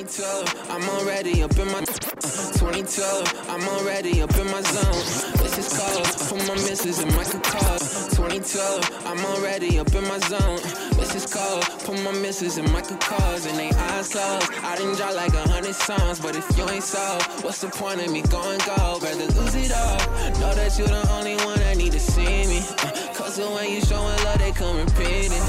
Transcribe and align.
22, 0.00 0.22
I'm 0.70 0.88
already 0.88 1.42
up 1.42 1.58
in 1.58 1.66
my. 1.66 2.09
Uh, 2.22 2.52
22, 2.58 3.02
I'm 3.48 3.66
already 3.68 4.20
up 4.20 4.34
in 4.36 4.46
my 4.46 4.60
zone. 4.60 5.32
This 5.40 5.56
is 5.56 5.68
cold. 5.78 6.04
Put 6.28 6.48
my 6.48 6.54
misses 6.68 7.00
in 7.00 7.08
my 7.16 7.24
car. 7.24 7.78
22, 8.14 8.58
I'm 9.06 9.24
already 9.24 9.78
up 9.78 9.92
in 9.94 10.04
my 10.06 10.18
zone. 10.18 10.60
This 10.98 11.14
is 11.14 11.26
cold. 11.32 11.64
Put 11.84 12.02
my 12.04 12.12
misses 12.20 12.58
in 12.58 12.70
my 12.72 12.82
cars 12.82 13.46
and 13.46 13.58
they 13.58 13.70
eyes 13.70 14.12
closed. 14.12 14.52
I 14.62 14.76
didn't 14.76 14.96
drop 14.96 15.14
like 15.14 15.32
a 15.32 15.48
hundred 15.48 15.74
songs, 15.74 16.20
but 16.20 16.36
if 16.36 16.44
you 16.58 16.68
ain't 16.68 16.82
so, 16.82 17.18
what's 17.42 17.62
the 17.62 17.68
point 17.68 18.00
of 18.04 18.12
me 18.12 18.22
going 18.22 18.60
gold? 18.66 19.02
Rather 19.02 19.26
lose 19.40 19.54
it 19.54 19.72
all. 19.72 19.98
Know 20.40 20.54
that 20.54 20.78
you're 20.78 20.88
the 20.88 21.12
only 21.12 21.36
one 21.36 21.58
that 21.60 21.76
need 21.78 21.92
to 21.92 22.00
see 22.00 22.46
me. 22.46 22.60
Uh, 22.84 23.10
Cause 23.14 23.36
the 23.36 23.48
way 23.50 23.72
you 23.74 23.80
showing 23.80 24.16
love, 24.24 24.38
they 24.38 24.50
come 24.52 24.76
repeating. 24.76 25.44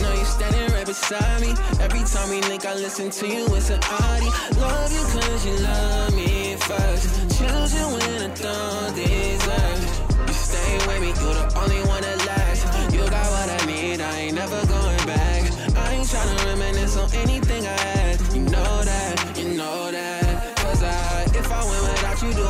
Know 0.00 0.12
you 0.14 0.24
standing 0.24 0.72
right 0.72 0.86
beside 0.86 1.40
me. 1.40 1.54
Every 1.80 2.02
time 2.04 2.30
we 2.30 2.40
link, 2.48 2.64
I 2.64 2.74
listen 2.74 3.10
to 3.10 3.26
you, 3.26 3.44
it's 3.54 3.70
an 3.70 3.80
oddie. 3.80 4.60
Love 4.60 4.92
you 4.92 5.02
cause 5.20 5.46
you 5.46 5.56
love 5.58 6.14
me 6.14 6.25
first. 6.66 7.06
Choose 7.38 7.74
when 7.94 8.22
I 8.22 8.34
don't 8.34 8.94
deserve. 8.94 9.80
You 10.26 10.34
stay 10.34 10.72
with 10.86 11.00
me, 11.00 11.10
you're 11.20 11.38
the 11.40 11.46
only 11.62 11.80
one 11.86 12.02
that 12.02 12.18
lasts. 12.26 12.64
You 12.92 13.02
got 13.08 13.26
what 13.34 13.48
I 13.56 13.66
need, 13.66 14.00
I 14.00 14.12
ain't 14.22 14.34
never 14.34 14.60
going 14.66 15.04
back. 15.06 15.42
I 15.76 15.94
ain't 15.94 16.08
tryna 16.10 16.44
reminisce 16.44 16.96
on 16.96 17.08
anything 17.14 17.62
I 17.66 17.78
had. 17.88 18.20
You 18.34 18.42
know 18.54 18.72
that, 18.90 19.38
you 19.38 19.48
know 19.56 19.90
that. 19.92 20.56
Cause 20.56 20.82
I, 20.82 21.24
if 21.40 21.48
I 21.52 21.60
went 21.70 21.82
without 21.82 22.22
you, 22.22 22.32
do 22.34 22.44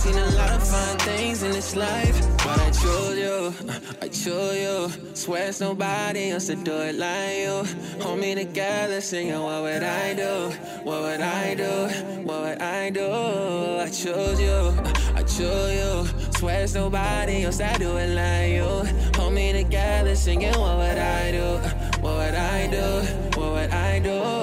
Seen 0.00 0.16
a 0.16 0.30
lot 0.30 0.50
of 0.52 0.66
fun 0.66 0.96
things 1.00 1.42
in 1.42 1.50
this 1.50 1.76
life, 1.76 2.18
but 2.38 2.58
I 2.58 2.70
chose 2.70 3.18
you, 3.18 3.52
I 4.00 4.08
chose 4.08 4.56
you. 4.56 5.14
Swear 5.14 5.48
it's 5.48 5.60
nobody 5.60 6.30
else 6.30 6.46
to 6.46 6.56
do 6.56 6.72
it 6.72 6.94
like 6.94 7.36
you. 7.36 8.02
Hold 8.02 8.18
me 8.18 8.34
together, 8.34 9.02
singing, 9.02 9.38
what 9.38 9.60
would 9.60 9.82
I 9.82 10.14
do? 10.14 10.52
What 10.84 11.02
would 11.02 11.20
I 11.20 11.54
do? 11.54 11.88
What 12.24 12.40
would 12.40 12.62
I 12.62 12.88
do? 12.88 13.10
I 13.10 13.90
chose 13.90 14.40
you, 14.40 14.72
I 15.14 15.22
chose 15.22 15.74
you. 15.80 16.32
Swear 16.38 16.62
it's 16.62 16.74
nobody 16.74 17.44
else 17.44 17.58
that 17.58 17.78
do 17.78 17.94
it 17.98 18.14
like 18.14 18.52
you. 18.52 19.20
Hold 19.20 19.34
me 19.34 19.52
together, 19.52 20.16
singing, 20.16 20.58
what 20.58 20.78
would 20.78 20.96
I 20.96 21.30
do? 21.30 21.58
What 22.00 22.16
would 22.16 22.34
I 22.34 22.66
do? 22.68 23.38
What 23.38 23.52
would 23.52 23.70
I 23.70 23.98
do? 23.98 24.39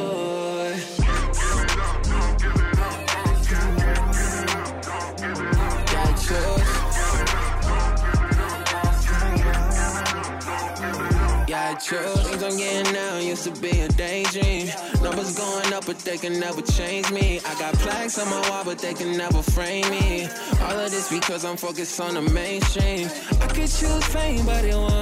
Chose. 11.88 12.28
Things 12.28 12.44
I'm 12.44 12.58
getting 12.58 12.94
now 12.94 13.18
used 13.18 13.46
to 13.46 13.62
be 13.62 13.80
a 13.80 13.88
daydream. 13.88 14.68
Numbers 15.02 15.38
going 15.38 15.72
up, 15.72 15.86
but 15.86 15.98
they 16.00 16.18
can 16.18 16.38
never 16.38 16.62
change 16.62 17.10
me. 17.12 17.40
I 17.40 17.58
got 17.60 17.76
plaques 17.76 18.20
on 18.20 18.30
my 18.30 18.50
wall, 18.50 18.66
but 18.66 18.80
they 18.80 18.94
can 18.94 19.16
never 19.16 19.42
frame 19.42 19.90
me. 19.90 20.28
All 20.64 20.78
of 20.78 20.92
this 20.92 21.10
because 21.10 21.46
I'm 21.46 21.56
focused 21.56 22.02
on 22.02 22.16
the 22.16 22.22
mainstream. 22.22 23.08
I 23.40 23.48
could 23.48 23.72
choose 23.72 24.06
fame, 24.08 24.46
but 24.46 24.66
it 24.66 24.76
won't 24.76 24.97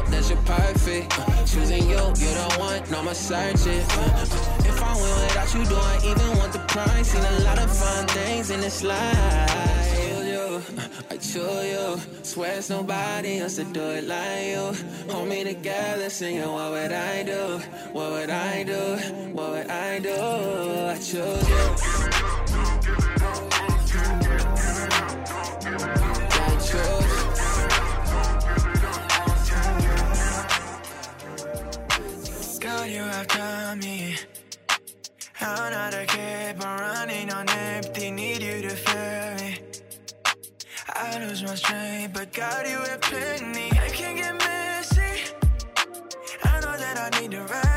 I 0.00 0.10
that 0.10 0.28
you're 0.28 0.38
perfect. 0.42 1.18
Uh, 1.18 1.44
choosing 1.44 1.82
you, 1.82 1.96
you're 1.96 2.12
the 2.12 2.56
one, 2.58 2.82
no 2.90 3.02
more 3.02 3.14
searching. 3.14 3.80
Uh, 3.80 4.26
if 4.64 4.82
I 4.82 4.94
win 4.94 5.14
without 5.24 5.54
you, 5.54 5.64
do 5.66 5.76
I 5.76 6.00
even 6.04 6.38
want 6.38 6.52
the 6.52 6.58
prize? 6.60 7.08
Seen 7.08 7.22
a 7.22 7.44
lot 7.44 7.58
of 7.58 7.70
fun 7.76 8.06
things 8.08 8.50
in 8.50 8.60
this 8.60 8.82
life. 8.82 9.90
I 11.10 11.16
chose 11.16 11.64
you. 11.64 12.22
Swear 12.22 12.58
it's 12.58 12.70
nobody 12.70 13.38
else 13.38 13.56
to 13.56 13.64
do 13.64 13.80
it 13.80 14.04
like 14.04 14.46
you. 14.46 15.12
Hold 15.12 15.28
me 15.28 15.44
together, 15.44 16.10
singing, 16.10 16.50
what 16.50 16.70
would 16.70 16.92
I 16.92 17.22
do? 17.22 17.60
What 17.92 18.10
would 18.12 18.30
I 18.30 18.62
do? 18.64 18.96
What 19.32 19.50
would 19.50 19.66
I 19.68 19.98
do? 19.98 20.14
I 20.14 20.98
chose 20.98 21.48
you. 21.48 22.09
Another 35.52 36.06
keep 36.06 36.64
on 36.64 36.78
running 36.78 37.32
on 37.32 37.48
empty, 37.48 38.12
need 38.12 38.40
you 38.40 38.62
to 38.62 38.70
feel 38.70 39.44
me. 39.44 39.58
I 40.94 41.18
lose 41.18 41.42
my 41.42 41.56
strength, 41.56 42.14
but 42.14 42.32
God, 42.32 42.66
you 42.68 42.78
have 42.78 43.00
plenty. 43.00 43.68
I 43.76 43.88
can 43.88 44.14
get 44.14 44.34
messy. 44.38 45.34
I 46.44 46.60
know 46.60 46.76
that 46.76 47.12
I 47.12 47.20
need 47.20 47.32
directions. 47.32 47.69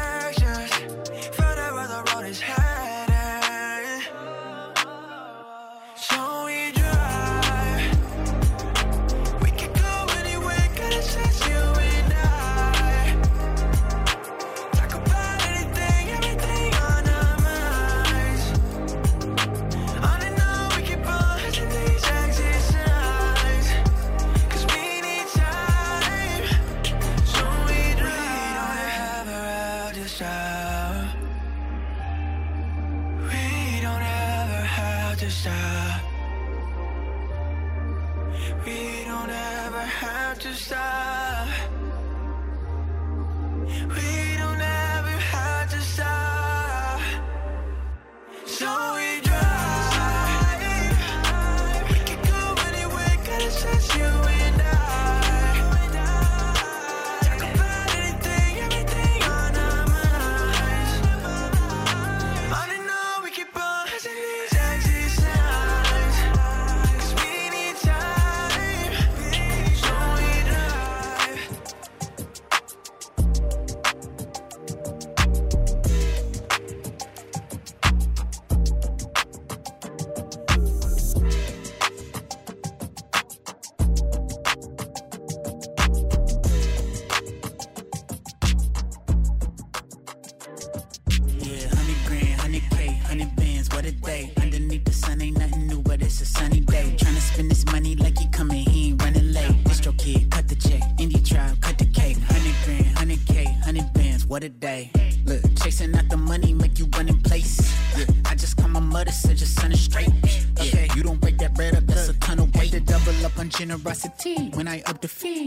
What 93.74 93.86
a 93.86 93.92
day. 93.92 94.32
Underneath 94.38 94.86
the 94.86 94.94
sun 94.94 95.20
ain't 95.22 95.38
nothing 95.40 95.66
new, 95.68 95.82
but 95.82 96.02
it's 96.02 96.22
a 96.22 96.26
sunny 96.26 96.60
day. 96.60 96.96
Tryna 96.96 97.20
spend 97.20 97.50
this 97.50 97.66
money 97.66 97.96
like 97.96 98.18
he 98.20 98.28
coming, 98.28 98.64
he 98.70 98.90
ain't 98.90 99.02
running 99.02 99.34
late. 99.34 99.52
DistroKid, 99.64 100.30
cut 100.30 100.48
the 100.48 100.56
check. 100.56 100.82
Indie 101.00 101.28
tribe, 101.28 101.60
cut 101.60 101.80
the 101.80 101.86
cake. 101.88 102.18
Hundred 102.20 102.56
grand, 102.66 102.98
hundred 102.98 103.20
K, 103.26 103.46
hundred 103.66 103.92
bands, 103.94 104.28
what 104.28 104.44
a 104.44 104.50
day. 104.50 104.92
Look, 105.26 105.42
chasing 105.56 105.96
out 105.96 106.08
the 106.08 106.18
money, 106.18 106.54
make 106.54 106.78
you 106.78 106.88
run 106.96 107.10
in 107.10 107.20
place. 107.22 107.60
Yeah, 107.98 108.06
I 108.26 108.36
just 108.36 108.58
call 108.58 108.70
my 108.70 108.80
mother, 108.80 109.12
said 109.12 109.40
your 109.40 109.48
son 109.48 109.72
is 109.72 109.82
straight. 109.82 110.12
Okay, 110.60 110.88
you 110.96 111.02
don't 111.02 111.20
break 111.20 111.40
that 111.40 111.56
bread 111.56 111.76
up, 111.76 111.88
that's 111.88 112.10
a 112.10 112.14
ton 112.20 112.40
of 112.40 112.54
weight. 112.56 112.72
To 112.72 112.80
double 112.80 113.26
up 113.26 113.38
on 113.40 113.50
generosity 113.50 114.52
when 114.54 114.68
I 114.68 114.84
up 114.86 115.02
the 115.02 115.08
fee. 115.08 115.43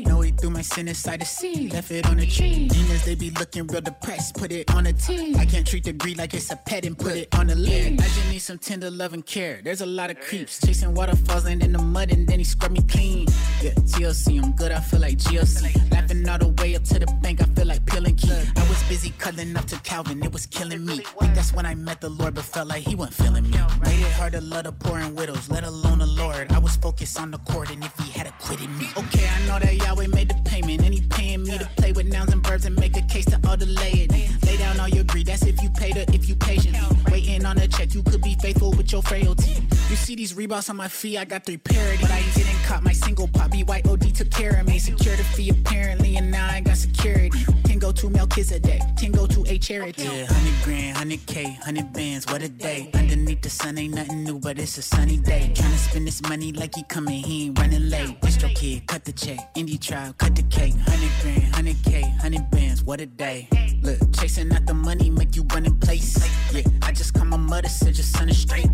My 0.56 0.62
sin 0.62 0.88
inside 0.88 1.20
the 1.20 1.26
sea, 1.26 1.68
left 1.68 1.90
it 1.90 2.06
on 2.06 2.16
the 2.16 2.26
tree. 2.26 2.66
Demons, 2.68 3.04
they 3.04 3.14
be 3.14 3.28
looking 3.28 3.66
real 3.66 3.82
depressed, 3.82 4.36
put 4.36 4.50
it 4.50 4.74
on 4.74 4.86
a 4.86 4.92
tee. 4.94 5.34
I 5.36 5.44
can't 5.44 5.66
treat 5.66 5.84
the 5.84 5.92
greed 5.92 6.16
like 6.16 6.32
it's 6.32 6.50
a 6.50 6.56
pet 6.56 6.86
and 6.86 6.98
put 6.98 7.14
it 7.14 7.28
on 7.34 7.48
the 7.48 7.54
lid. 7.54 8.00
I 8.00 8.04
just 8.04 8.30
need 8.30 8.38
some 8.38 8.56
tender 8.56 8.90
love 8.90 9.12
and 9.12 9.24
care. 9.26 9.60
There's 9.62 9.82
a 9.82 9.86
lot 9.86 10.10
of 10.10 10.18
creeps 10.18 10.58
chasing 10.64 10.94
waterfalls 10.94 11.44
and 11.44 11.62
in 11.62 11.72
the 11.72 11.78
mud, 11.78 12.10
and 12.10 12.26
then 12.26 12.38
he 12.38 12.44
scrub 12.44 12.72
me 12.72 12.80
clean. 12.88 13.26
Yeah, 13.60 13.72
TLC, 13.72 14.42
I'm 14.42 14.52
good, 14.52 14.72
I 14.72 14.80
feel 14.80 15.00
like 15.00 15.18
GLC. 15.18 15.92
Laughing 15.92 16.26
all 16.26 16.38
the 16.38 16.48
way 16.62 16.74
up 16.74 16.84
to 16.84 17.00
the 17.00 17.06
bank, 17.20 17.42
I 17.42 17.44
feel 17.44 17.66
like 17.66 17.84
peeling 17.84 18.16
key. 18.16 18.32
I 18.32 18.66
was 18.66 18.82
busy 18.84 19.10
cuddling 19.18 19.54
up 19.58 19.66
to 19.66 19.78
Calvin, 19.80 20.22
it 20.22 20.32
was 20.32 20.46
killing 20.46 20.86
me. 20.86 21.00
Think 21.20 21.34
that's 21.34 21.52
when 21.52 21.66
I 21.66 21.74
met 21.74 22.00
the 22.00 22.08
Lord, 22.08 22.34
but 22.34 22.44
felt 22.44 22.68
like 22.68 22.82
he 22.82 22.94
wasn't 22.94 23.16
feeling 23.16 23.50
me. 23.50 23.58
Made 23.82 24.00
it 24.00 24.12
hard 24.12 24.32
to 24.32 24.40
love 24.40 24.64
the 24.64 24.72
poor 24.72 25.00
and 25.00 25.14
widows, 25.14 25.50
let 25.50 25.64
alone 25.64 25.98
the 25.98 26.06
Lord. 26.06 26.50
I 26.50 26.58
was 26.58 26.76
focused 26.76 27.20
on 27.20 27.30
the 27.30 27.38
court, 27.38 27.70
and 27.70 27.84
if 27.84 27.94
he 27.98 28.10
had 28.10 28.26
acquitted 28.26 28.70
me. 28.70 28.88
Okay, 28.96 29.28
I 29.28 29.46
know 29.46 29.58
that 29.58 29.74
Yahweh 29.74 29.95
you 37.94 38.02
could 38.02 38.22
be 38.22 38.34
faithful 38.40 38.70
with 38.72 38.90
your 38.92 39.02
frailty. 39.02 39.65
You 39.88 39.94
see 39.94 40.16
these 40.16 40.32
Reeboks 40.32 40.68
on 40.68 40.76
my 40.76 40.88
feet, 40.88 41.16
I 41.16 41.24
got 41.24 41.44
three 41.46 41.58
parity. 41.58 42.02
But 42.02 42.10
I 42.10 42.20
didn't 42.34 42.60
cop 42.64 42.82
my 42.82 42.92
single 42.92 43.28
pop, 43.28 43.52
BYOD 43.52 44.16
took 44.16 44.30
care 44.30 44.58
of 44.58 44.66
me. 44.66 44.80
Secure 44.80 45.14
the 45.14 45.22
fee 45.22 45.50
apparently, 45.50 46.16
and 46.16 46.28
now 46.28 46.48
I 46.50 46.60
got 46.60 46.76
security. 46.76 47.30
Can 47.64 47.78
go 47.78 47.92
to 47.92 48.10
Melchizedek, 48.10 48.82
can 48.98 49.12
go 49.12 49.28
to 49.28 49.44
a 49.46 49.58
charity. 49.58 50.02
Yeah, 50.02 50.24
100 50.24 50.64
grand, 50.64 50.96
100K, 50.96 51.44
100 51.44 51.92
bands, 51.92 52.26
what 52.26 52.42
a 52.42 52.48
day. 52.48 52.90
Underneath 52.94 53.42
the 53.42 53.48
sun 53.48 53.78
ain't 53.78 53.94
nothing 53.94 54.24
new, 54.24 54.40
but 54.40 54.58
it's 54.58 54.76
a 54.76 54.82
sunny 54.82 55.18
day. 55.18 55.52
Tryna 55.54 55.76
spend 55.76 56.06
this 56.08 56.20
money 56.22 56.50
like 56.50 56.74
he 56.74 56.82
coming, 56.84 57.22
he 57.22 57.46
ain't 57.46 57.58
running 57.58 57.88
late. 57.88 58.20
DistroKid, 58.22 58.88
cut 58.88 59.04
the 59.04 59.12
check. 59.12 59.38
Indie 59.54 59.80
tribe, 59.80 60.18
cut 60.18 60.34
the 60.34 60.42
cake. 60.44 60.74
100 60.74 61.10
grand, 61.22 61.54
100K, 61.54 62.02
100 62.02 62.50
bands, 62.50 62.82
what 62.82 63.00
a 63.00 63.06
day. 63.06 63.48
Look, 63.82 64.00
chasing 64.16 64.52
out 64.52 64.66
the 64.66 64.74
money 64.74 65.10
make 65.10 65.36
you 65.36 65.44
run 65.54 65.64
in 65.64 65.78
place. 65.78 66.18
Yeah, 66.52 66.62
I 66.82 66.90
just 66.90 67.14
call 67.14 67.26
my 67.26 67.36
mother, 67.36 67.68
said 67.68 67.96
your 67.96 68.04
son 68.04 68.28
is 68.28 68.38
straight. 68.38 68.66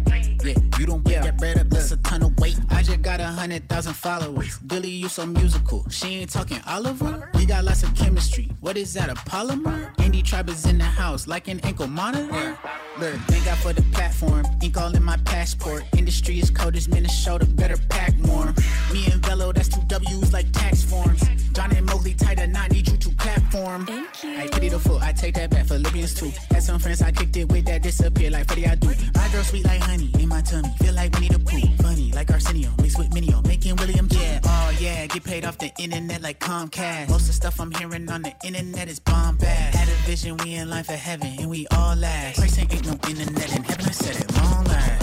Yeah, 0.44 0.54
you 0.78 0.86
don't 0.86 1.04
wear 1.04 1.22
that 1.22 1.38
bread 1.38 1.58
up, 1.58 1.68
that's 1.68 1.92
a 1.92 1.96
ton 1.98 2.22
of 2.22 2.38
weight. 2.40 2.58
I 2.70 2.82
just 2.82 3.00
got 3.02 3.20
a 3.20 3.26
hundred 3.26 3.68
thousand 3.68 3.94
followers. 3.94 4.58
Billy, 4.58 4.90
you 4.90 5.08
so 5.08 5.24
musical. 5.24 5.86
She 5.88 6.16
ain't 6.16 6.30
talking 6.30 6.58
Oliver. 6.66 7.30
We 7.34 7.46
got 7.46 7.64
lots 7.64 7.84
of 7.84 7.94
chemistry. 7.94 8.48
What 8.60 8.76
is 8.76 8.92
that, 8.94 9.08
a 9.08 9.14
polymer? 9.14 9.92
Andy 10.00 10.22
tribe 10.22 10.48
is 10.48 10.66
in 10.66 10.78
the 10.78 10.84
house, 10.84 11.28
like 11.28 11.46
an 11.46 11.60
ankle 11.60 11.86
monitor. 11.86 12.58
Look, 12.98 13.14
thank 13.28 13.44
God 13.44 13.58
for 13.58 13.72
the 13.72 13.82
platform. 13.92 14.44
Ink 14.62 14.76
all 14.76 14.94
in 14.94 15.04
my 15.04 15.16
passport. 15.18 15.84
Industry 15.96 16.40
is 16.40 16.50
cold 16.50 16.74
as 16.74 16.88
Minnesota, 16.88 17.46
better 17.46 17.76
pack 17.88 18.16
more. 18.18 18.46
Me 18.92 19.06
and 19.12 19.24
Velo, 19.24 19.52
that's 19.52 19.68
two 19.68 19.80
W's 19.86 20.32
like 20.32 20.50
tax 20.52 20.82
forms. 20.82 21.22
John 21.52 21.70
and 21.76 21.86
Mowgli 21.86 22.14
tight 22.14 22.40
a 22.40 22.46
knot, 22.46 22.72
need 22.72 22.88
you 22.88 22.96
to 22.96 23.10
platform. 23.52 23.86
Thank 23.86 24.24
you. 24.24 24.38
I 24.38 24.48
pity 24.48 24.68
the 24.68 24.78
fool, 24.78 24.98
I 25.00 25.12
take 25.12 25.34
that 25.34 25.50
back. 25.50 25.66
Philippians 25.66 26.14
too. 26.14 26.32
Had 26.50 26.62
some 26.62 26.78
friends 26.78 27.02
I 27.02 27.12
kicked 27.12 27.36
it 27.36 27.50
with 27.50 27.64
that 27.66 27.82
disappear 27.82 28.30
like 28.30 28.46
Freddie 28.46 28.66
I 28.66 28.74
do. 28.74 28.88
My 29.14 29.28
girl 29.28 29.44
sweet 29.44 29.64
like 29.64 29.80
honey 29.80 30.10
in 30.18 30.28
my 30.28 30.40
tummy. 30.40 30.68
Feel 30.80 30.94
like 30.94 31.12
Winnie 31.14 31.28
the 31.28 31.38
Pooh. 31.38 31.82
Funny 31.82 32.12
like 32.12 32.30
Arsenio 32.30 32.70
mixed 32.80 32.98
with 32.98 33.10
Minio, 33.10 33.46
making 33.46 33.76
William 33.76 34.08
yeah. 34.10 34.40
Oh 34.44 34.76
yeah, 34.80 35.06
get 35.06 35.24
paid 35.24 35.44
off 35.44 35.58
the 35.58 35.70
internet 35.78 36.22
like 36.22 36.40
Comcast. 36.40 37.08
Most 37.08 37.22
of 37.22 37.26
the 37.28 37.32
stuff 37.34 37.60
I'm 37.60 37.70
hearing 37.72 38.08
on 38.10 38.22
the 38.22 38.34
internet 38.44 38.88
is 38.88 39.00
bombast. 39.00 39.74
Had 39.74 39.88
a 39.88 39.96
vision, 40.06 40.36
we 40.38 40.54
in 40.54 40.70
line 40.70 40.84
for 40.84 40.92
heaven, 40.92 41.34
and 41.38 41.50
we 41.50 41.66
all 41.72 41.96
last. 41.96 42.38
Christ 42.38 42.58
ain't, 42.58 42.72
ain't 42.74 42.86
no 42.86 42.92
internet 43.08 43.56
in 43.56 43.62
heaven. 43.64 43.86
I 43.86 43.90
said 43.92 44.16
it 44.16 44.34
long 44.36 44.64
last. 44.64 45.02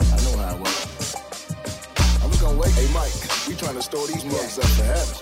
I 0.00 0.16
know 0.24 0.38
how 0.38 0.54
it 0.54 0.60
works. 0.60 1.14
Are 2.22 2.28
we 2.28 2.36
gonna 2.38 2.58
wait? 2.58 2.72
Hey, 2.72 2.88
Mike, 2.92 3.25
trying 3.56 3.74
to 3.74 3.82
store 3.82 4.06
these 4.06 4.24
mugs 4.24 4.58
up 4.58 4.64
for 4.64 4.84
heaven. 4.84 5.14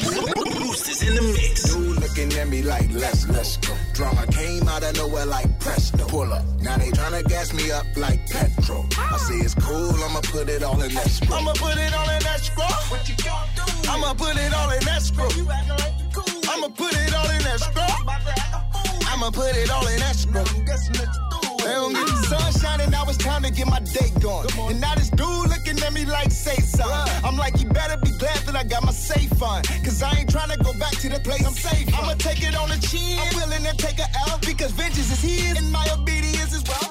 So 0.00 0.20
let's 0.26 0.88
is 0.88 1.08
in 1.08 1.14
the 1.14 1.22
mix. 1.22 1.68
You 1.68 1.94
looking 1.94 2.32
at 2.38 2.48
me 2.48 2.62
like, 2.62 2.90
let's, 2.92 3.28
let's 3.28 3.56
go. 3.58 3.74
Drama 3.94 4.26
came 4.28 4.66
out 4.68 4.82
of 4.82 4.96
nowhere 4.96 5.26
like 5.26 5.48
presto. 5.60 6.06
Pull 6.08 6.32
up. 6.32 6.44
Now 6.60 6.76
they 6.78 6.90
tryna 6.90 7.24
gas 7.28 7.52
me 7.52 7.70
up 7.70 7.86
like 7.96 8.28
petrol. 8.28 8.86
I 8.98 9.16
say 9.18 9.36
it's 9.36 9.54
cool, 9.54 9.94
I'ma 10.04 10.20
put 10.22 10.48
it 10.48 10.62
all 10.62 10.80
in 10.82 10.96
escrow. 10.96 11.36
I'ma 11.36 11.52
put 11.52 11.76
it 11.76 11.94
all 11.94 12.10
in 12.10 12.26
escrow. 12.26 12.64
What 12.90 13.08
you 13.08 13.14
gonna 13.22 13.46
do? 13.54 13.90
I'ma 13.90 14.14
put 14.14 14.36
it 14.36 14.52
all 14.54 14.70
in 14.70 14.88
escrow. 14.88 15.30
You 15.30 15.50
acting 15.50 15.76
like 15.78 15.94
you 16.00 16.08
cool. 16.14 16.50
I'ma 16.50 16.68
put 16.68 16.94
it 16.94 17.14
all 17.14 17.30
in 17.30 17.46
escrow. 17.46 17.86
I'ma 19.06 19.30
put 19.30 19.56
it 19.56 19.70
all 19.70 19.86
in 19.86 20.02
escrow. 20.02 21.39
They 21.60 21.72
don't 21.72 21.92
get 21.92 22.06
the 22.06 22.16
sun 22.24 22.52
shining, 22.60 22.90
now 22.90 23.04
it's 23.08 23.18
time 23.18 23.42
to 23.42 23.50
get 23.50 23.66
my 23.66 23.80
day 23.80 24.10
going. 24.20 24.48
And 24.70 24.80
now 24.80 24.94
this 24.94 25.10
dude 25.10 25.48
looking 25.48 25.78
at 25.82 25.92
me 25.92 26.04
like, 26.06 26.30
say 26.30 26.56
something. 26.56 27.24
I'm 27.24 27.36
like, 27.36 27.60
you 27.60 27.68
better 27.68 27.96
be 27.98 28.10
glad 28.18 28.38
that 28.46 28.56
I 28.56 28.64
got 28.64 28.84
my 28.84 28.92
safe 28.92 29.42
on. 29.42 29.62
Cause 29.84 30.02
I 30.02 30.20
ain't 30.20 30.30
trying 30.30 30.50
to 30.50 30.58
go 30.58 30.72
back 30.78 30.92
to 31.02 31.08
the 31.08 31.20
place 31.20 31.46
I'm 31.46 31.52
safe. 31.52 31.86
I'ma 31.94 32.14
take 32.14 32.42
it 32.42 32.56
on 32.56 32.68
the 32.70 32.78
chin. 32.78 33.18
I'm 33.18 33.36
willing 33.36 33.64
to 33.64 33.76
take 33.76 33.98
a 33.98 34.08
L 34.28 34.38
because 34.40 34.70
vengeance 34.72 35.12
is 35.12 35.22
his. 35.22 35.58
And 35.58 35.70
my 35.70 35.86
obedience 35.92 36.54
is 36.54 36.64
well. 36.64 36.89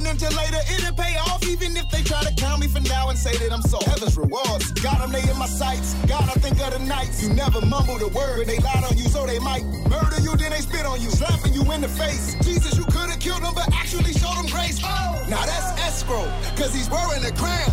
But 0.00 0.06
deposit 0.06 0.06
I'm 0.06 0.06
making 0.06 0.06
until 0.06 0.32
later, 0.36 0.60
it'll 0.72 0.94
pay 0.94 1.16
off. 1.18 1.42
Even 1.46 1.76
if 1.76 1.88
they 1.90 2.02
try 2.02 2.22
to 2.22 2.34
count 2.34 2.60
me 2.60 2.68
for 2.68 2.80
now 2.80 3.08
and 3.08 3.18
say 3.18 3.36
that 3.38 3.52
I'm 3.52 3.62
so. 3.62 3.78
Heaven's 3.86 4.16
rewards. 4.16 4.72
Got 4.82 4.98
them, 5.00 5.12
they 5.12 5.22
in 5.28 5.36
my 5.38 5.46
sights. 5.46 5.94
God, 6.06 6.24
I 6.24 6.34
think 6.40 6.60
of 6.60 6.72
the 6.72 6.78
nights. 6.86 7.22
You 7.22 7.34
never 7.34 7.60
mumble 7.66 7.98
the 7.98 8.08
word. 8.08 8.46
They 8.46 8.58
lied 8.58 8.84
on 8.84 8.96
you, 8.96 9.08
so 9.08 9.26
they 9.26 9.38
might 9.38 9.64
murder 9.88 10.20
you, 10.20 10.36
then 10.36 10.50
they 10.50 10.60
spit 10.60 10.86
on 10.86 11.00
you. 11.00 11.10
Slapping 11.10 11.54
you 11.54 11.62
in 11.72 11.80
the 11.80 11.88
face. 11.88 12.34
Jesus, 12.42 12.76
you 12.76 12.84
could 12.84 13.10
have 13.10 13.20
killed 13.20 13.42
him, 13.42 13.54
but 13.54 13.72
actually 13.74 14.12
showed 14.12 14.36
him 14.36 14.46
grace. 14.46 14.80
Oh. 14.82 15.24
Now 15.28 15.44
that's 15.44 15.80
escrow, 15.80 16.24
cause 16.56 16.74
he's 16.74 16.88
wearing 16.90 17.24
a 17.24 17.32
crown. 17.32 17.70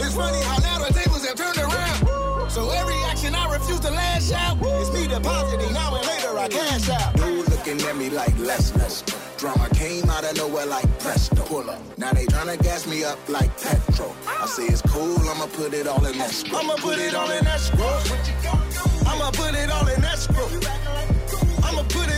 It's 0.00 0.14
funny 0.14 0.42
how 0.44 0.58
now 0.58 0.84
the 0.84 0.92
tables 0.92 1.26
have 1.26 1.36
turned 1.36 1.58
around. 1.58 2.50
So 2.50 2.70
every 2.70 2.96
action 3.04 3.34
I 3.34 3.52
refuse 3.52 3.80
to 3.80 3.90
lash 3.90 4.32
out. 4.32 4.58
It's 4.80 4.92
me 4.92 5.06
depositing 5.06 5.72
now 5.72 5.94
and 5.94 6.06
later 6.06 6.38
I 6.38 6.48
cash 6.48 6.88
out. 6.88 7.14
Dude 7.16 7.48
looking 7.48 7.80
at 7.82 7.96
me 7.96 8.10
like 8.10 8.36
let's 8.38 8.74
let's. 8.76 9.17
Drama 9.38 9.68
came 9.70 10.10
out 10.10 10.24
of 10.24 10.36
nowhere 10.36 10.66
like 10.66 10.86
presto. 10.98 11.40
Pull 11.44 11.70
up. 11.70 11.80
Now 11.96 12.12
they 12.12 12.26
tryna 12.26 12.60
gas 12.60 12.88
me 12.88 13.04
up 13.04 13.18
like 13.28 13.50
petrol. 13.62 14.12
I 14.26 14.46
say 14.46 14.64
it's 14.66 14.82
cool, 14.82 15.16
I'ma 15.30 15.46
put 15.46 15.72
it 15.74 15.86
all 15.86 16.04
in 16.04 16.20
escrow. 16.20 16.58
I'ma 16.58 16.74
put 16.74 16.98
it 16.98 17.14
all 17.14 17.30
in 17.30 17.46
escrow. 17.46 17.86
I'ma 19.06 19.30
put 19.30 19.54
it 19.54 19.70
all 19.70 19.86
in 19.86 20.04
escrow. 20.04 20.48
I'ma 21.62 21.82
put 21.84 22.08
it 22.08 22.17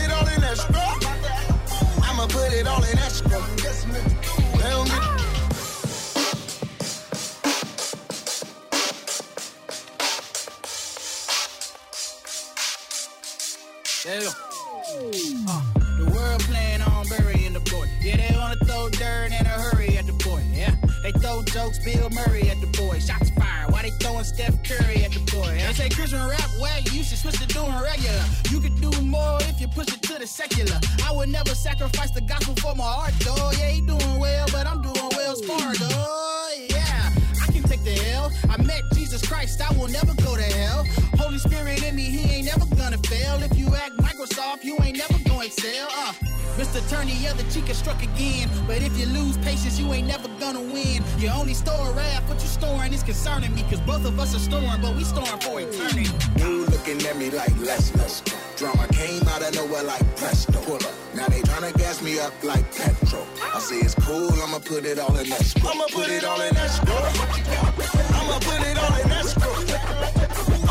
say 25.81 25.89
Christian 25.89 26.27
rap 26.27 26.49
whack, 26.59 26.83
you 26.93 27.03
should 27.03 27.17
switch 27.17 27.39
to 27.39 27.47
doing 27.47 27.73
regular. 27.81 28.25
You 28.51 28.59
could 28.59 28.79
do 28.79 28.91
more 29.01 29.37
if 29.49 29.59
you 29.59 29.67
push 29.67 29.89
it 29.95 30.01
to 30.03 30.19
the 30.19 30.27
secular. 30.27 30.77
I 31.07 31.11
would 31.11 31.29
never 31.29 31.55
sacrifice 31.55 32.11
the 32.11 32.21
gospel 32.21 32.55
for 32.63 32.75
my 32.75 32.83
art, 32.83 33.13
though. 33.25 33.51
Yeah, 33.59 33.69
he 33.69 33.81
doing 33.81 34.19
well, 34.19 34.45
but 34.51 34.67
I'm 34.67 34.81
doing 34.81 35.09
well 35.17 35.35
smart, 35.35 35.77
though. 35.79 36.47
Yeah, 36.69 37.09
I 37.43 37.51
can 37.51 37.63
take 37.63 37.83
the 37.83 37.95
L. 38.13 38.31
I 38.49 38.61
met 38.61 38.81
Jesus 38.93 39.10
Christ, 39.31 39.61
I 39.61 39.73
will 39.77 39.87
never 39.87 40.13
go 40.15 40.35
to 40.35 40.43
hell. 40.43 40.83
Holy 41.15 41.37
Spirit 41.37 41.81
in 41.85 41.95
me, 41.95 42.03
he 42.03 42.29
ain't 42.35 42.47
never 42.47 42.65
gonna 42.75 42.97
fail. 42.97 43.41
If 43.41 43.57
you 43.57 43.73
act 43.73 43.95
Microsoft, 43.95 44.65
you 44.65 44.77
ain't 44.83 44.97
never 44.97 45.17
gonna 45.23 45.45
excel. 45.45 45.87
Uh, 45.89 46.11
Mr. 46.57 46.81
Turn 46.89 47.07
the 47.07 47.27
other 47.29 47.43
cheek 47.49 47.69
and 47.69 47.77
struck 47.77 48.03
again. 48.03 48.49
But 48.67 48.81
if 48.81 48.97
you 48.99 49.05
lose 49.05 49.37
patience, 49.37 49.79
you 49.79 49.91
ain't 49.93 50.07
never 50.07 50.27
gonna 50.37 50.59
win. 50.59 51.01
You 51.17 51.29
only 51.29 51.53
store 51.53 51.93
wrath, 51.93 52.27
what 52.27 52.41
you 52.41 52.49
storing 52.49 52.91
is 52.91 53.03
concerning 53.03 53.55
me. 53.55 53.63
Cause 53.69 53.79
both 53.79 54.03
of 54.03 54.19
us 54.19 54.35
are 54.35 54.39
storing, 54.39 54.81
but 54.81 54.97
we 54.97 55.05
storing 55.05 55.39
for 55.39 55.61
eternity. 55.61 56.11
Dude 56.35 56.69
looking 56.69 57.01
at 57.07 57.15
me 57.15 57.29
like 57.29 57.57
let's 57.57 57.95
let's 57.95 58.19
go. 58.19 58.50
Drama 58.61 58.87
came 58.89 59.27
out 59.27 59.41
of 59.41 59.55
nowhere 59.55 59.81
like 59.81 60.05
presto. 60.17 60.61
Pull 60.61 60.75
up. 60.75 60.93
Now 61.15 61.25
they 61.29 61.41
tryna 61.41 61.75
gas 61.79 61.99
me 62.03 62.19
up 62.19 62.31
like 62.43 62.63
petrol. 62.75 63.25
I 63.51 63.59
say 63.59 63.77
it's 63.77 63.95
cool, 63.95 64.31
I'ma 64.33 64.59
put 64.59 64.85
it 64.85 64.99
all 64.99 65.17
in 65.17 65.31
escrow. 65.31 65.71
I'ma 65.71 65.85
put 65.91 66.09
it 66.09 66.23
all 66.23 66.39
in 66.39 66.55
escrow. 66.55 66.93
I'ma 66.93 68.37
put 68.37 68.61
it 68.61 68.77
all 68.77 68.95
in 69.01 69.11
escrow. 69.13 69.55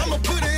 I'ma 0.05 0.19
put 0.23 0.45
it 0.45 0.50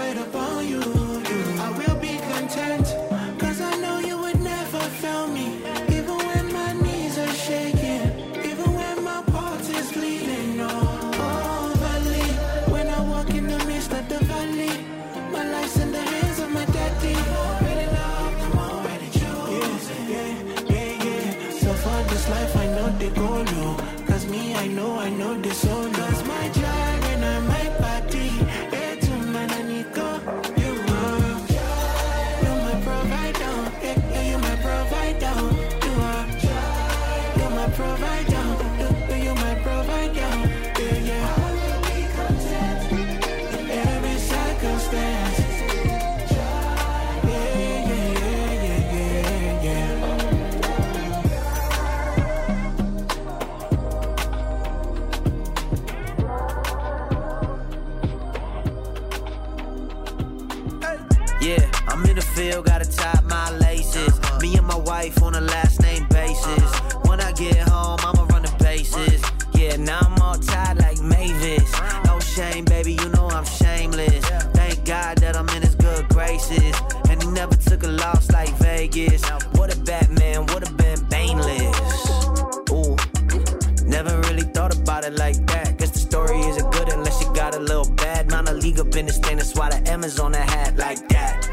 I 0.00 1.70
will 1.76 1.96
be 2.00 2.18
content, 2.32 2.86
cause 3.38 3.60
I 3.60 3.74
know 3.82 3.98
you 3.98 4.16
would 4.18 4.40
never 4.40 4.78
fail 5.00 5.26
me. 5.26 5.46
Even 5.96 6.16
when 6.28 6.52
my 6.52 6.72
knees 6.72 7.18
are 7.18 7.34
shaking, 7.46 8.06
even 8.50 8.68
when 8.78 9.02
my 9.02 9.22
heart 9.32 9.60
is 9.60 9.90
bleeding. 9.92 10.60
Oh, 10.60 11.72
valley, 11.82 12.30
when 12.72 12.86
I 12.88 13.00
walk 13.00 13.30
in 13.30 13.48
the 13.48 13.58
midst 13.66 13.92
of 13.92 14.08
the 14.08 14.18
valley, 14.24 14.74
my 15.32 15.44
life's 15.50 15.76
in 15.78 15.90
the 15.90 16.00
hands 16.00 16.38
of 16.38 16.50
my 16.50 16.64
daddy. 16.66 17.16
Yeah, 19.10 19.74
yeah, 20.12 20.30
yeah, 20.74 21.04
yeah. 21.04 21.50
So 21.60 21.72
this 22.10 22.28
life, 22.28 22.56
I 22.56 22.66
know 22.66 22.88
they 22.98 23.10
go 23.10 23.30
low. 23.52 23.76
Cause 24.06 24.26
me, 24.26 24.54
I 24.54 24.68
know, 24.68 24.98
I 24.98 25.10
know 25.10 25.34
they 25.40 25.50
so 25.50 25.74
low. 25.80 26.17
Vegas. 78.98 79.28
What 79.52 79.74
a 79.74 79.78
Batman, 79.80 80.46
would 80.46 80.66
have 80.66 80.76
been 80.76 80.98
baneless. 81.12 81.76
Ooh, 82.70 82.96
never 83.86 84.20
really 84.22 84.42
thought 84.42 84.76
about 84.76 85.04
it 85.04 85.14
like 85.14 85.36
that. 85.46 85.78
Guess 85.78 85.90
the 85.90 85.98
story 85.98 86.40
isn't 86.40 86.70
good 86.72 86.88
unless 86.88 87.20
you 87.22 87.32
got 87.34 87.54
a 87.54 87.60
little 87.60 87.90
bad. 87.94 88.28
Not 88.28 88.48
a 88.48 88.54
league 88.54 88.80
up 88.80 88.94
in 88.96 89.06
thing, 89.06 89.36
that's 89.36 89.54
why 89.54 89.70
the 89.70 89.90
M's 89.90 90.18
on 90.18 90.32
the 90.32 90.38
hat 90.38 90.76
like 90.76 91.08
that. 91.10 91.48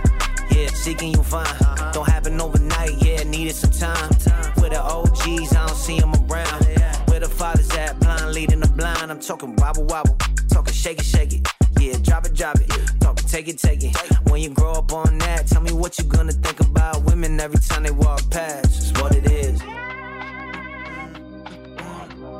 Yeah, 0.51 0.67
seeking 0.67 1.11
you 1.13 1.21
find. 1.21 1.47
Don't 1.93 2.07
happen 2.07 2.41
overnight, 2.41 2.95
yeah, 3.03 3.23
needed 3.23 3.55
some 3.55 3.71
time. 3.71 4.09
With 4.57 4.71
the 4.71 4.81
OGs, 4.81 5.55
I 5.55 5.67
don't 5.67 5.75
see 5.75 5.99
them 5.99 6.13
around. 6.29 6.65
Where 7.07 7.19
the 7.19 7.29
fathers 7.29 7.69
at, 7.75 7.99
blind 7.99 8.33
leading 8.33 8.61
the 8.61 8.67
blind. 8.67 9.11
I'm 9.11 9.19
talking 9.19 9.55
wobble 9.57 9.85
wobble, 9.85 10.17
talking 10.49 10.73
shake 10.73 10.99
it, 10.99 11.05
shake 11.05 11.33
it. 11.33 11.54
Yeah, 11.79 11.97
drop 12.01 12.25
it, 12.25 12.33
drop 12.33 12.55
it. 12.59 12.69
Talking 12.99 13.27
take 13.27 13.47
it, 13.47 13.57
take 13.57 13.83
it. 13.83 13.95
When 14.29 14.41
you 14.41 14.49
grow 14.49 14.73
up 14.73 14.91
on 14.93 15.17
that, 15.19 15.47
tell 15.47 15.61
me 15.61 15.71
what 15.71 15.97
you 15.99 16.05
gonna 16.05 16.31
think 16.31 16.59
about 16.59 17.03
women 17.03 17.39
every 17.39 17.59
time 17.59 17.83
they 17.83 17.91
walk 17.91 18.29
past. 18.29 18.65
It's 18.65 19.01
what 19.01 19.15
it 19.15 19.29
is. 19.29 19.61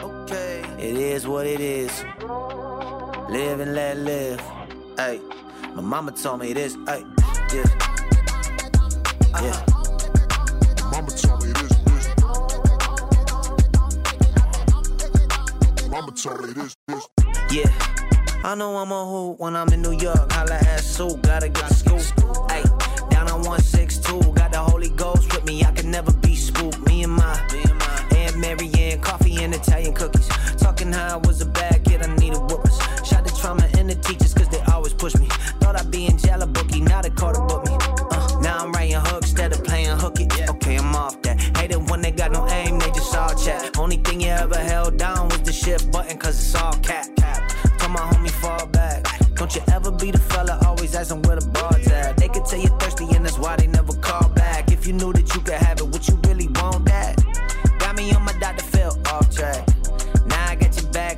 Okay. 0.01 0.63
It 0.79 0.95
is 0.97 1.27
what 1.27 1.45
it 1.45 1.59
is. 1.59 2.03
Live 3.29 3.59
and 3.59 3.73
let 3.73 3.97
live. 3.97 4.39
Hey, 4.97 5.19
my 5.73 5.81
mama 5.81 6.11
told 6.11 6.39
me 6.41 6.53
this. 6.53 6.75
Hey, 6.87 7.03
yeah. 7.53 7.65
Yeah. 9.41 9.65
Mama 10.91 11.11
told 11.11 11.43
me 11.43 11.51
this, 11.51 11.73
this. 11.85 12.07
Mama 15.89 16.11
told 16.11 16.41
me 16.41 16.53
this, 16.53 16.75
this. 16.87 17.14
I 18.45 18.53
know 18.53 18.77
I'm 18.77 18.91
a 18.91 19.05
hoot 19.07 19.39
when 19.39 19.55
I'm 19.55 19.69
in 19.69 19.81
New 19.81 19.97
York. 19.97 20.31
Holla 20.31 20.53
at 20.53 20.81
Sue, 20.81 21.17
gotta 21.23 21.49
get 21.49 21.67
the 21.67 21.73
scoop. 21.73 21.99
Ay, 22.51 22.61
down 23.09 23.27
on 23.27 23.41
162, 23.41 24.33
got 24.33 24.51
the 24.51 24.59
Holy 24.59 24.89
Ghost 24.89 25.33
with 25.33 25.45
me. 25.45 25.63
I 25.63 25.71
can 25.71 25.89
never 25.89 26.13
be 26.13 26.35
spooked. 26.35 26.79
Me 26.85 27.03
and 27.03 27.11
my 27.11 27.33
Aunt 28.15 28.37
Mary 28.37 28.69
Ann, 28.77 29.01
coffee 29.01 29.43
and 29.43 29.55
Italian 29.55 29.95
cookies. 29.95 30.27
Talking 30.57 30.93
how 30.93 31.15
I 31.15 31.27
was 31.27 31.41
a 31.41 31.47
bad 31.47 31.83
kid, 31.85 32.03
I 32.03 32.15
needed 32.17 32.37
whoopers. 32.37 32.77
Shot 33.03 33.25
the 33.25 33.31
trauma 33.31 33.67
in 33.79 33.87
the 33.87 33.95
teachers, 33.95 34.35
cause 34.35 34.47
they 34.49 34.61
always 34.71 34.93
push 34.93 35.15
me. 35.15 35.25
Thought 35.59 35.81
I'd 35.81 35.89
be 35.89 36.05
in 36.05 36.15
jail 36.19 36.43
a 36.43 36.45
bookie, 36.45 36.81
now 36.81 37.01
they 37.01 37.09
caught 37.09 37.35
a 37.35 37.41
book 37.41 37.65
me. 37.65 37.75
Uh, 38.11 38.41
now 38.41 38.59
I'm 38.59 38.71
writing 38.73 38.99
hooks 38.99 39.31
instead 39.31 39.53
of 39.53 39.63
playing 39.63 39.97
hooky. 39.97 40.27
Okay, 40.47 40.75
I'm 40.75 40.95
off 40.95 41.19
that. 41.23 41.41
Hate 41.57 41.71
it 41.71 41.81
when 41.89 41.99
they 42.01 42.11
got 42.11 42.31
no 42.31 42.47
aim, 42.49 42.77
they 42.77 42.91
just 42.91 43.15
all 43.15 43.33
chat. 43.33 43.75
Only 43.75 43.97
thing 43.97 44.21
you 44.21 44.29
ever 44.29 44.59
held 44.59 44.97
down 44.97 45.29
was 45.29 45.41
the 45.41 45.51
shift 45.51 45.91
button, 45.91 46.19
cause 46.19 46.37
it's 46.39 46.53
all 46.53 46.73
cap. 46.83 47.04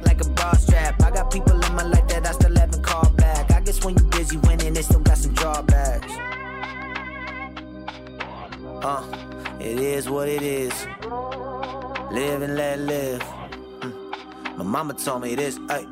Like 0.05 0.21
a 0.21 0.29
bra 0.29 0.53
strap. 0.53 1.01
I 1.03 1.11
got 1.11 1.31
people 1.31 1.53
in 1.53 1.75
my 1.75 1.83
life 1.83 2.07
that 2.07 2.27
I 2.27 2.31
still 2.31 2.55
haven't 2.55 2.83
called 2.83 3.15
back. 3.17 3.51
I 3.51 3.61
guess 3.61 3.83
when 3.83 3.95
you're 3.95 4.05
busy 4.07 4.37
winning, 4.37 4.75
it 4.75 4.83
still 4.83 4.99
got 4.99 5.17
some 5.17 5.33
drawbacks. 5.33 6.13
Uh, 8.83 9.03
it 9.59 9.79
is 9.79 10.09
what 10.09 10.29
it 10.29 10.41
is. 10.41 10.73
Live 12.11 12.41
and 12.41 12.55
let 12.55 12.79
live. 12.79 13.21
Mm. 13.81 14.57
My 14.57 14.63
mama 14.63 14.93
told 14.93 15.21
me 15.23 15.35
this. 15.35 15.59
Ay, 15.69 15.85